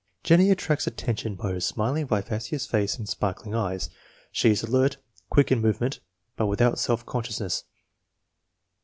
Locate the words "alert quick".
4.63-5.51